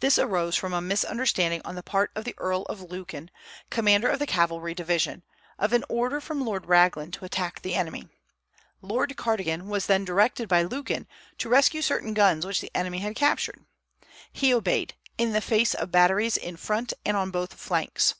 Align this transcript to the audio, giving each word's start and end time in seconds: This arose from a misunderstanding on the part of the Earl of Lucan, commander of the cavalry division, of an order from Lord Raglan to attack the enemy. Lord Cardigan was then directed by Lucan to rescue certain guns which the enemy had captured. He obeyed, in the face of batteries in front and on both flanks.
This 0.00 0.18
arose 0.18 0.56
from 0.56 0.72
a 0.72 0.80
misunderstanding 0.80 1.62
on 1.64 1.76
the 1.76 1.82
part 1.84 2.10
of 2.16 2.24
the 2.24 2.34
Earl 2.38 2.62
of 2.62 2.90
Lucan, 2.90 3.30
commander 3.70 4.08
of 4.08 4.18
the 4.18 4.26
cavalry 4.26 4.74
division, 4.74 5.22
of 5.60 5.72
an 5.72 5.84
order 5.88 6.20
from 6.20 6.44
Lord 6.44 6.66
Raglan 6.66 7.12
to 7.12 7.24
attack 7.24 7.62
the 7.62 7.76
enemy. 7.76 8.08
Lord 8.82 9.16
Cardigan 9.16 9.68
was 9.68 9.86
then 9.86 10.04
directed 10.04 10.48
by 10.48 10.64
Lucan 10.64 11.06
to 11.38 11.48
rescue 11.48 11.82
certain 11.82 12.14
guns 12.14 12.44
which 12.44 12.60
the 12.60 12.70
enemy 12.76 12.98
had 12.98 13.14
captured. 13.14 13.64
He 14.32 14.52
obeyed, 14.52 14.94
in 15.18 15.30
the 15.30 15.40
face 15.40 15.72
of 15.72 15.92
batteries 15.92 16.36
in 16.36 16.56
front 16.56 16.92
and 17.06 17.16
on 17.16 17.30
both 17.30 17.54
flanks. 17.54 18.16